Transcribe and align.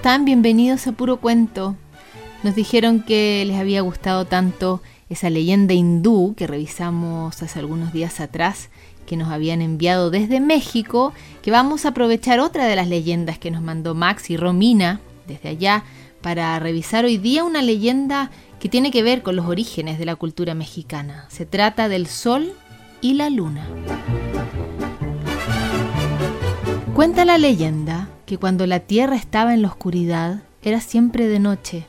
están? 0.00 0.24
Bienvenidos 0.24 0.86
a 0.86 0.92
Puro 0.92 1.18
Cuento. 1.18 1.76
Nos 2.42 2.54
dijeron 2.54 3.02
que 3.02 3.44
les 3.46 3.58
había 3.58 3.82
gustado 3.82 4.24
tanto 4.24 4.80
esa 5.10 5.28
leyenda 5.28 5.74
hindú 5.74 6.34
que 6.38 6.46
revisamos 6.46 7.42
hace 7.42 7.58
algunos 7.58 7.92
días 7.92 8.18
atrás, 8.18 8.70
que 9.04 9.18
nos 9.18 9.28
habían 9.28 9.60
enviado 9.60 10.10
desde 10.10 10.40
México, 10.40 11.12
que 11.42 11.50
vamos 11.50 11.84
a 11.84 11.90
aprovechar 11.90 12.40
otra 12.40 12.64
de 12.64 12.76
las 12.76 12.88
leyendas 12.88 13.38
que 13.38 13.50
nos 13.50 13.60
mandó 13.60 13.94
Max 13.94 14.30
y 14.30 14.38
Romina 14.38 15.02
desde 15.28 15.50
allá 15.50 15.84
para 16.22 16.58
revisar 16.58 17.04
hoy 17.04 17.18
día 17.18 17.44
una 17.44 17.60
leyenda 17.60 18.30
que 18.58 18.70
tiene 18.70 18.90
que 18.90 19.02
ver 19.02 19.22
con 19.22 19.36
los 19.36 19.44
orígenes 19.44 19.98
de 19.98 20.06
la 20.06 20.16
cultura 20.16 20.54
mexicana. 20.54 21.26
Se 21.28 21.44
trata 21.44 21.90
del 21.90 22.06
sol 22.06 22.54
y 23.02 23.12
la 23.12 23.28
luna. 23.28 23.68
Cuenta 26.94 27.26
la 27.26 27.36
leyenda 27.36 27.99
que 28.30 28.38
cuando 28.38 28.64
la 28.68 28.78
tierra 28.78 29.16
estaba 29.16 29.54
en 29.54 29.62
la 29.62 29.66
oscuridad 29.66 30.44
era 30.62 30.80
siempre 30.80 31.26
de 31.26 31.40
noche. 31.40 31.88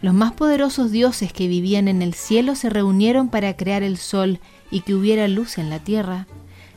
Los 0.00 0.14
más 0.14 0.32
poderosos 0.32 0.90
dioses 0.90 1.30
que 1.30 1.46
vivían 1.46 1.88
en 1.88 2.00
el 2.00 2.14
cielo 2.14 2.54
se 2.54 2.70
reunieron 2.70 3.28
para 3.28 3.54
crear 3.54 3.82
el 3.82 3.98
sol 3.98 4.40
y 4.70 4.80
que 4.80 4.94
hubiera 4.94 5.28
luz 5.28 5.58
en 5.58 5.68
la 5.68 5.80
tierra. 5.80 6.26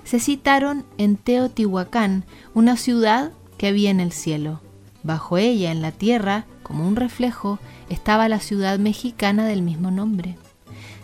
Se 0.03 0.19
citaron 0.19 0.83
en 0.97 1.15
Teotihuacán, 1.15 2.25
una 2.53 2.75
ciudad 2.75 3.31
que 3.57 3.67
había 3.67 3.91
en 3.91 4.01
el 4.01 4.11
cielo. 4.11 4.59
Bajo 5.03 5.37
ella, 5.37 5.71
en 5.71 5.81
la 5.81 5.93
tierra, 5.93 6.45
como 6.61 6.85
un 6.85 6.97
reflejo, 6.97 7.59
estaba 7.87 8.27
la 8.27 8.41
ciudad 8.41 8.77
mexicana 8.77 9.47
del 9.47 9.61
mismo 9.61 9.89
nombre. 9.89 10.35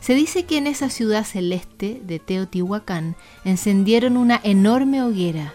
Se 0.02 0.14
dice 0.14 0.44
que 0.44 0.58
en 0.58 0.68
esa 0.68 0.90
ciudad 0.90 1.24
celeste 1.24 2.02
de 2.04 2.20
Teotihuacán 2.20 3.16
encendieron 3.46 4.18
una 4.18 4.42
enorme 4.44 5.02
hoguera 5.02 5.54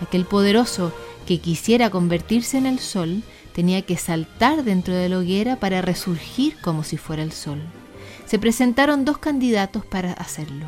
Aquel 0.00 0.24
poderoso 0.24 0.92
que 1.30 1.38
quisiera 1.38 1.90
convertirse 1.90 2.58
en 2.58 2.66
el 2.66 2.80
sol 2.80 3.22
tenía 3.54 3.82
que 3.82 3.96
saltar 3.96 4.64
dentro 4.64 4.94
de 4.94 5.08
la 5.08 5.18
hoguera 5.18 5.60
para 5.60 5.80
resurgir 5.80 6.56
como 6.60 6.82
si 6.82 6.96
fuera 6.96 7.22
el 7.22 7.30
sol. 7.30 7.62
Se 8.26 8.40
presentaron 8.40 9.04
dos 9.04 9.18
candidatos 9.18 9.86
para 9.86 10.12
hacerlo. 10.14 10.66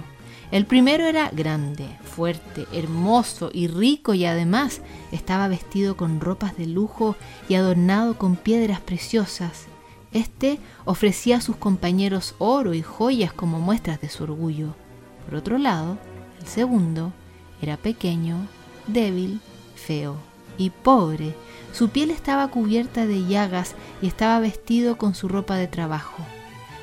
El 0.53 0.65
primero 0.65 1.05
era 1.05 1.31
grande, 1.33 1.89
fuerte, 2.05 2.69
hermoso 2.73 3.51
y 3.53 3.67
rico 3.67 4.15
y 4.15 4.25
además 4.25 4.83
estaba 5.11 5.49
vestido 5.49 5.97
con 5.97 6.21
ropas 6.21 6.57
de 6.57 6.67
lujo 6.67 7.17
y 7.49 7.57
adornado 7.57 8.17
con 8.17 8.37
piedras 8.37 8.81
preciosas. 8.81 9.65
Este 10.13 10.61
ofrecía 10.85 11.39
a 11.39 11.41
sus 11.41 11.57
compañeros 11.57 12.37
oro 12.39 12.73
y 12.73 12.83
joyas 12.83 13.33
como 13.33 13.59
muestras 13.59 14.01
de 14.01 14.09
su 14.09 14.23
orgullo. 14.23 14.77
Por 15.25 15.35
otro 15.35 15.59
lado, 15.59 15.99
el 16.41 16.47
segundo 16.47 17.13
era 17.61 17.77
pequeño, 17.77 18.47
débil, 18.87 19.41
feo 19.75 20.31
pobre. 20.71 21.35
Su 21.73 21.89
piel 21.89 22.11
estaba 22.11 22.49
cubierta 22.49 23.07
de 23.07 23.27
llagas 23.27 23.75
y 24.01 24.07
estaba 24.07 24.39
vestido 24.41 24.99
con 24.99 25.15
su 25.15 25.29
ropa 25.29 25.57
de 25.57 25.67
trabajo. 25.67 26.23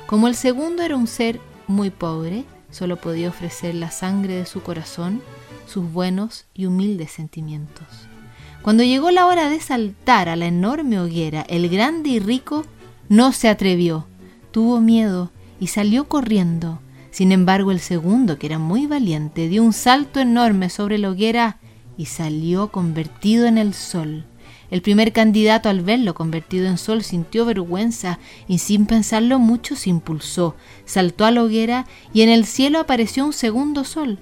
Como 0.06 0.26
el 0.26 0.34
segundo 0.34 0.82
era 0.82 0.96
un 0.96 1.06
ser 1.06 1.40
muy 1.66 1.90
pobre, 1.90 2.44
solo 2.70 2.96
podía 2.96 3.28
ofrecer 3.28 3.74
la 3.74 3.90
sangre 3.90 4.34
de 4.34 4.46
su 4.46 4.62
corazón, 4.62 5.22
sus 5.66 5.92
buenos 5.92 6.46
y 6.54 6.66
humildes 6.66 7.12
sentimientos. 7.12 7.86
Cuando 8.62 8.82
llegó 8.82 9.10
la 9.10 9.26
hora 9.26 9.48
de 9.48 9.60
saltar 9.60 10.28
a 10.28 10.36
la 10.36 10.46
enorme 10.46 11.00
hoguera, 11.00 11.42
el 11.48 11.68
grande 11.68 12.10
y 12.10 12.18
rico 12.18 12.64
no 13.08 13.32
se 13.32 13.48
atrevió, 13.48 14.06
tuvo 14.50 14.80
miedo 14.80 15.30
y 15.60 15.68
salió 15.68 16.08
corriendo. 16.08 16.80
Sin 17.10 17.32
embargo, 17.32 17.70
el 17.70 17.80
segundo, 17.80 18.38
que 18.38 18.46
era 18.46 18.58
muy 18.58 18.86
valiente, 18.86 19.48
dio 19.48 19.62
un 19.62 19.72
salto 19.72 20.20
enorme 20.20 20.70
sobre 20.70 20.98
la 20.98 21.10
hoguera 21.10 21.58
y 22.00 22.06
salió 22.06 22.72
convertido 22.72 23.44
en 23.44 23.58
el 23.58 23.74
sol. 23.74 24.24
El 24.70 24.80
primer 24.80 25.12
candidato 25.12 25.68
al 25.68 25.82
verlo 25.82 26.14
convertido 26.14 26.66
en 26.66 26.78
sol 26.78 27.02
sintió 27.04 27.44
vergüenza 27.44 28.18
y 28.48 28.56
sin 28.56 28.86
pensarlo 28.86 29.38
mucho 29.38 29.76
se 29.76 29.90
impulsó, 29.90 30.56
saltó 30.86 31.26
a 31.26 31.30
la 31.30 31.42
hoguera 31.42 31.86
y 32.14 32.22
en 32.22 32.30
el 32.30 32.46
cielo 32.46 32.78
apareció 32.78 33.26
un 33.26 33.34
segundo 33.34 33.84
sol. 33.84 34.18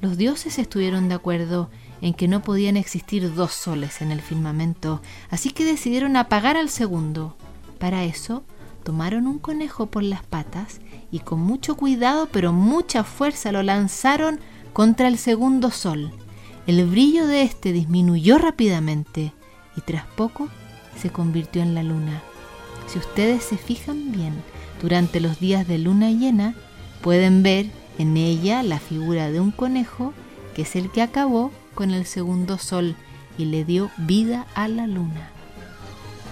Los 0.00 0.16
dioses 0.16 0.58
estuvieron 0.58 1.10
de 1.10 1.14
acuerdo 1.16 1.68
en 2.00 2.14
que 2.14 2.28
no 2.28 2.40
podían 2.42 2.78
existir 2.78 3.34
dos 3.34 3.52
soles 3.52 4.00
en 4.00 4.10
el 4.10 4.22
firmamento, 4.22 5.02
así 5.28 5.50
que 5.50 5.66
decidieron 5.66 6.16
apagar 6.16 6.56
al 6.56 6.70
segundo. 6.70 7.36
Para 7.78 8.04
eso, 8.04 8.42
tomaron 8.84 9.26
un 9.26 9.38
conejo 9.38 9.84
por 9.84 10.02
las 10.02 10.22
patas 10.22 10.80
y 11.10 11.18
con 11.18 11.40
mucho 11.40 11.76
cuidado 11.76 12.30
pero 12.32 12.54
mucha 12.54 13.04
fuerza 13.04 13.52
lo 13.52 13.62
lanzaron 13.62 14.40
contra 14.72 15.08
el 15.08 15.18
segundo 15.18 15.70
sol. 15.70 16.10
El 16.66 16.86
brillo 16.86 17.26
de 17.26 17.42
éste 17.42 17.72
disminuyó 17.72 18.38
rápidamente 18.38 19.32
y 19.76 19.80
tras 19.80 20.06
poco 20.06 20.48
se 20.96 21.10
convirtió 21.10 21.60
en 21.60 21.74
la 21.74 21.82
luna. 21.82 22.22
Si 22.86 22.98
ustedes 22.98 23.42
se 23.42 23.56
fijan 23.56 24.12
bien, 24.12 24.34
durante 24.80 25.18
los 25.20 25.40
días 25.40 25.66
de 25.66 25.78
luna 25.78 26.10
llena 26.10 26.54
pueden 27.00 27.42
ver 27.42 27.66
en 27.98 28.16
ella 28.16 28.62
la 28.62 28.78
figura 28.78 29.30
de 29.32 29.40
un 29.40 29.50
conejo 29.50 30.12
que 30.54 30.62
es 30.62 30.76
el 30.76 30.90
que 30.90 31.02
acabó 31.02 31.50
con 31.74 31.90
el 31.90 32.06
segundo 32.06 32.58
sol 32.58 32.94
y 33.38 33.46
le 33.46 33.64
dio 33.64 33.90
vida 33.96 34.46
a 34.54 34.68
la 34.68 34.86
luna. 34.86 35.30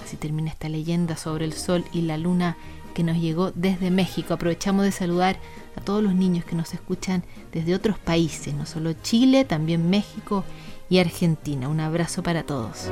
Así 0.05 0.17
termina 0.17 0.51
esta 0.51 0.69
leyenda 0.69 1.17
sobre 1.17 1.45
el 1.45 1.55
sol 1.55 1.85
y 1.93 2.03
la 2.03 2.19
luna 2.19 2.57
que 2.95 3.03
nos 3.03 3.17
llegó 3.17 3.51
desde 3.53 3.91
México. 3.91 4.35
Aprovechamos 4.35 4.85
de 4.85 4.93
saludar 4.93 5.39
a 5.77 5.81
todos 5.81 6.03
los 6.03 6.15
niños 6.15 6.45
que 6.45 6.57
nos 6.57 6.75
escuchan 6.75 7.23
desde 7.53 7.75
otros 7.75 7.99
países, 7.99 8.55
no 8.55 8.67
solo 8.67 8.93
Chile, 9.03 9.45
también 9.45 9.91
México 9.91 10.45
y 10.89 10.99
Argentina. 10.99 11.69
Un 11.69 11.81
abrazo 11.81 12.23
para 12.23 12.43
todos. 12.43 12.89